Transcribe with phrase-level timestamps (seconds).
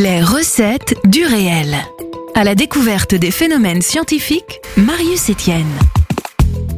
[0.00, 1.74] Les recettes du réel.
[2.36, 5.66] À la découverte des phénomènes scientifiques, Marius Etienne.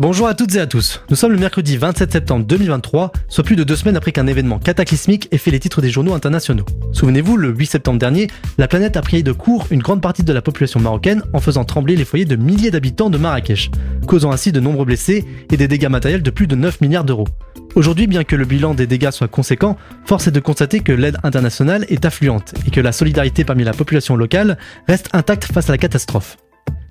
[0.00, 1.02] Bonjour à toutes et à tous.
[1.10, 4.58] Nous sommes le mercredi 27 septembre 2023, soit plus de deux semaines après qu'un événement
[4.58, 6.64] cataclysmique ait fait les titres des journaux internationaux.
[6.92, 10.32] Souvenez-vous, le 8 septembre dernier, la planète a pris de court une grande partie de
[10.32, 13.70] la population marocaine en faisant trembler les foyers de milliers d'habitants de Marrakech,
[14.06, 17.28] causant ainsi de nombreux blessés et des dégâts matériels de plus de 9 milliards d'euros.
[17.74, 21.18] Aujourd'hui, bien que le bilan des dégâts soit conséquent, force est de constater que l'aide
[21.24, 24.56] internationale est affluente et que la solidarité parmi la population locale
[24.88, 26.38] reste intacte face à la catastrophe.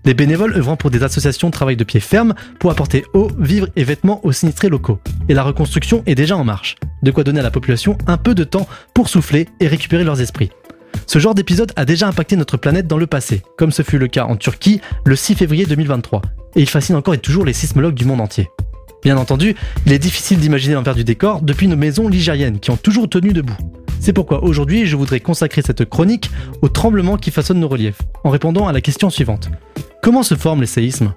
[0.05, 3.83] Les bénévoles œuvrant pour des associations travaillent de pied ferme pour apporter eau, vivres et
[3.83, 4.99] vêtements aux sinistrés locaux.
[5.27, 6.75] Et la reconstruction est déjà en marche.
[7.03, 10.21] De quoi donner à la population un peu de temps pour souffler et récupérer leurs
[10.21, 10.51] esprits.
[11.05, 14.07] Ce genre d'épisode a déjà impacté notre planète dans le passé, comme ce fut le
[14.07, 16.21] cas en Turquie le 6 février 2023.
[16.55, 18.49] Et il fascine encore et toujours les sismologues du monde entier.
[19.03, 19.55] Bien entendu,
[19.85, 23.33] il est difficile d'imaginer l'envers du décor depuis nos maisons ligériennes qui ont toujours tenu
[23.33, 23.57] debout.
[23.99, 28.29] C'est pourquoi aujourd'hui je voudrais consacrer cette chronique aux tremblements qui façonnent nos reliefs, en
[28.29, 29.49] répondant à la question suivante.
[30.01, 31.13] Comment se forment les séismes?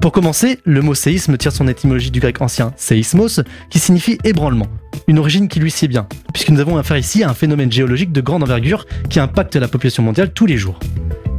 [0.00, 4.66] Pour commencer, le mot séisme tire son étymologie du grec ancien séismos, qui signifie ébranlement,
[5.06, 8.10] une origine qui lui sied bien, puisque nous avons affaire ici à un phénomène géologique
[8.10, 10.80] de grande envergure qui impacte la population mondiale tous les jours.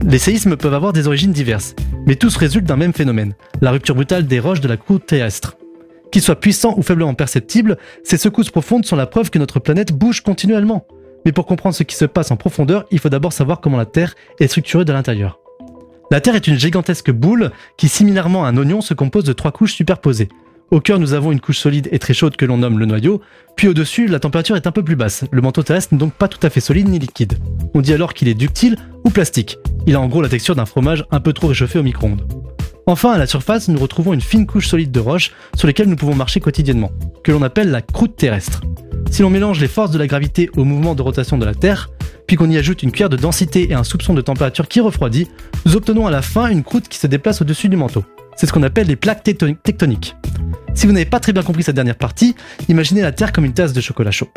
[0.05, 1.75] Les séismes peuvent avoir des origines diverses,
[2.07, 5.57] mais tous résultent d'un même phénomène, la rupture brutale des roches de la croûte terrestre.
[6.09, 9.91] Qu'ils soient puissants ou faiblement perceptibles, ces secousses profondes sont la preuve que notre planète
[9.91, 10.87] bouge continuellement.
[11.25, 13.85] Mais pour comprendre ce qui se passe en profondeur, il faut d'abord savoir comment la
[13.85, 15.40] Terre est structurée de l'intérieur.
[16.11, 19.53] La Terre est une gigantesque boule qui, similairement à un oignon, se compose de trois
[19.53, 20.27] couches superposées.
[20.69, 23.21] Au cœur, nous avons une couche solide et très chaude que l'on nomme le noyau,
[23.55, 25.23] puis au-dessus, la température est un peu plus basse.
[25.31, 27.37] Le manteau terrestre n'est donc pas tout à fait solide ni liquide.
[27.73, 29.57] On dit alors qu'il est ductile ou plastique.
[29.87, 32.27] Il a en gros la texture d'un fromage un peu trop réchauffé au micro-ondes.
[32.87, 35.95] Enfin, à la surface, nous retrouvons une fine couche solide de roches sur lesquelles nous
[35.95, 36.91] pouvons marcher quotidiennement,
[37.23, 38.59] que l'on appelle la croûte terrestre.
[39.09, 41.89] Si l'on mélange les forces de la gravité au mouvement de rotation de la Terre,
[42.31, 45.27] puis qu'on y ajoute une cuillère de densité et un soupçon de température qui refroidit,
[45.65, 48.05] nous obtenons à la fin une croûte qui se déplace au-dessus du manteau.
[48.37, 50.15] C'est ce qu'on appelle les plaques tectoniques.
[50.73, 52.37] Si vous n'avez pas très bien compris cette dernière partie,
[52.69, 54.29] imaginez la Terre comme une tasse de chocolat chaud.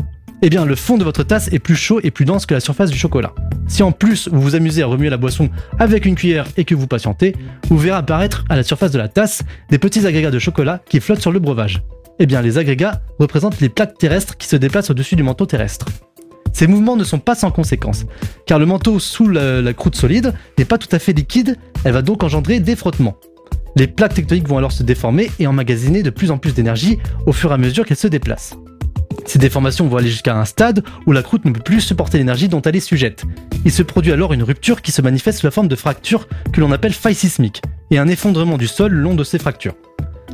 [0.43, 2.59] Eh bien, le fond de votre tasse est plus chaud et plus dense que la
[2.59, 3.33] surface du chocolat.
[3.69, 6.75] Si en plus vous vous amusez à remuer la boisson avec une cuillère et que
[6.75, 7.37] vous patientez,
[7.69, 10.99] vous verrez apparaître à la surface de la tasse des petits agrégats de chocolat qui
[10.99, 11.81] flottent sur le breuvage.
[12.19, 15.87] Eh bien, les agrégats représentent les plaques terrestres qui se déplacent au-dessus du manteau terrestre.
[16.55, 18.07] Ces mouvements ne sont pas sans conséquences,
[18.47, 22.01] car le manteau sous la, croûte solide n'est pas tout à fait liquide, elle va
[22.01, 23.17] donc engendrer des frottements.
[23.77, 27.33] Les plaques tectoniques vont alors se déformer et emmagasiner de plus en plus d'énergie au
[27.33, 28.55] fur et à mesure qu'elles se déplacent.
[29.27, 32.49] Ces déformations vont aller jusqu'à un stade où la croûte ne peut plus supporter l'énergie
[32.49, 33.25] dont elle est sujette.
[33.65, 36.61] Il se produit alors une rupture qui se manifeste sous la forme de fractures que
[36.61, 39.75] l'on appelle failles sismiques, et un effondrement du sol le long de ces fractures.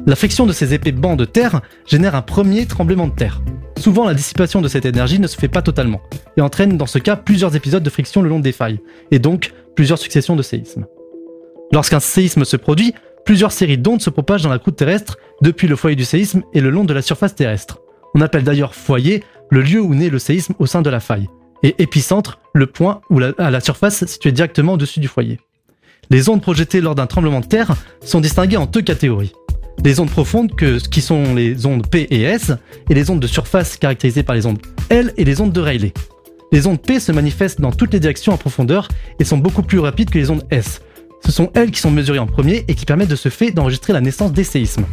[0.06, 3.42] La friction de ces épais bancs de terre génère un premier tremblement de terre.
[3.78, 6.00] Souvent, la dissipation de cette énergie ne se fait pas totalement,
[6.36, 8.80] et entraîne dans ce cas plusieurs épisodes de friction le long des failles,
[9.10, 10.86] et donc plusieurs successions de séismes.
[11.72, 15.76] Lorsqu'un séisme se produit, plusieurs séries d'ondes se propagent dans la croûte terrestre depuis le
[15.76, 17.78] foyer du séisme et le long de la surface terrestre.
[18.14, 21.28] On appelle d'ailleurs foyer le lieu où naît le séisme au sein de la faille,
[21.62, 23.00] et épicentre le point
[23.38, 25.38] à la surface située directement au-dessus du foyer.
[26.10, 27.74] Les ondes projetées lors d'un tremblement de terre
[28.04, 29.32] sont distinguées en deux catégories
[29.84, 30.50] les ondes profondes
[30.90, 32.52] qui sont les ondes P et S,
[32.88, 34.58] et les ondes de surface caractérisées par les ondes
[34.88, 35.94] L et les ondes de Rayleigh.
[36.52, 38.88] Les ondes P se manifestent dans toutes les directions en profondeur
[39.18, 40.82] et sont beaucoup plus rapides que les ondes S.
[41.24, 43.92] Ce sont elles qui sont mesurées en premier et qui permettent de ce fait d'enregistrer
[43.92, 44.84] la naissance des séismes.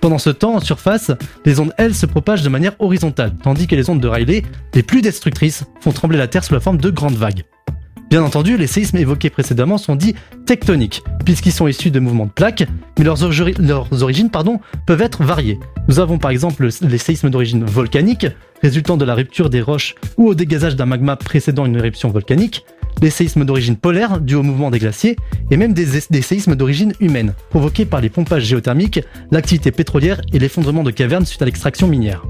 [0.00, 1.10] Pendant ce temps, en surface,
[1.44, 4.82] les ondes L se propagent de manière horizontale, tandis que les ondes de Rayleigh, les
[4.82, 7.44] plus destructrices, font trembler la Terre sous la forme de grandes vagues.
[8.08, 10.14] Bien entendu, les séismes évoqués précédemment sont dits
[10.46, 12.64] tectoniques, puisqu'ils sont issus de mouvements de plaques,
[12.96, 14.30] mais leurs, origines
[14.86, 15.58] peuvent être variées.
[15.88, 18.28] Nous avons par exemple les séismes d'origine volcanique,
[18.62, 22.64] résultant de la rupture des roches ou au dégazage d'un magma précédant une éruption volcanique,
[23.02, 25.16] les séismes d'origine polaire, dus au mouvement des glaciers,
[25.50, 29.00] et même des séismes d'origine humaine, provoqués par les pompages géothermiques,
[29.32, 32.24] l'activité pétrolière et l'effondrement de cavernes suite à l'extraction minière.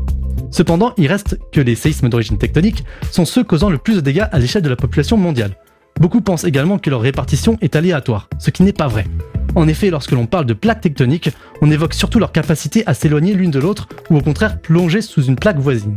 [0.51, 4.25] Cependant, il reste que les séismes d'origine tectonique sont ceux causant le plus de dégâts
[4.33, 5.55] à l'échelle de la population mondiale.
[6.01, 9.07] Beaucoup pensent également que leur répartition est aléatoire, ce qui n'est pas vrai.
[9.55, 11.31] En effet, lorsque l'on parle de plaques tectoniques,
[11.63, 15.25] on évoque surtout leur capacité à s'éloigner l'une de l'autre ou au contraire plonger sous
[15.25, 15.95] une plaque voisine.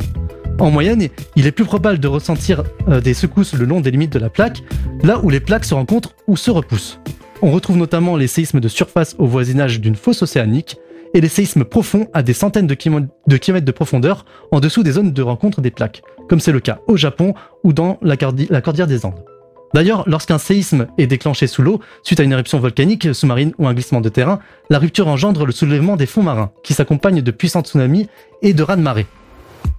[0.58, 4.12] En moyenne, il est plus probable de ressentir euh, des secousses le long des limites
[4.12, 4.62] de la plaque,
[5.02, 7.00] là où les plaques se rencontrent ou se repoussent.
[7.42, 10.76] On retrouve notamment les séismes de surface au voisinage d'une fosse océanique
[11.14, 15.12] et les séismes profonds à des centaines de, kilomètres de profondeur en dessous des zones
[15.12, 19.04] de rencontre des plaques, comme c'est le cas au Japon ou dans la cordillère des
[19.04, 19.24] Andes.
[19.72, 23.74] D'ailleurs, lorsqu'un séisme est déclenché sous l'eau, suite à une éruption volcanique, sous-marine ou un
[23.74, 27.62] glissement de terrain, la rupture engendre le soulèvement des fonds marins, qui s'accompagne de puissants
[27.62, 28.08] tsunamis
[28.42, 29.06] et de raz-de-marée.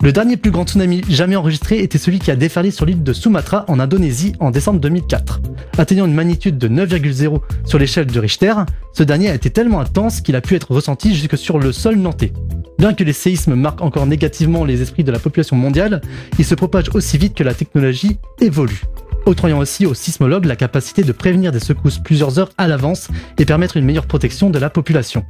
[0.02, 3.14] Le dernier plus grand tsunami jamais enregistré était celui qui a déferlé sur l'île de
[3.14, 5.42] Sumatra en Indonésie en décembre 2004.
[5.78, 8.54] Atteignant une magnitude de 9,0 sur l'échelle de Richter,
[8.94, 11.98] ce dernier a été tellement intense qu'il a pu être ressenti jusque sur le sol
[11.98, 12.34] nantais.
[12.80, 16.02] Bien que les séismes marquent encore négativement les esprits de la population mondiale,
[16.40, 18.82] ils se propagent aussi vite que la technologie évolue
[19.25, 23.45] octroyant aussi aux sismologues la capacité de prévenir des secousses plusieurs heures à l'avance et
[23.45, 25.25] permettre une meilleure protection de la population.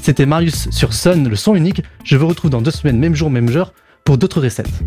[0.00, 1.82] C'était Marius sur Sun, le son unique.
[2.04, 3.72] Je vous retrouve dans deux semaines, même jour, même heure,
[4.04, 4.82] pour d'autres recettes.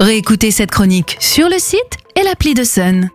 [0.00, 3.10] Réécoutez cette chronique sur le site et l'appli de Sun.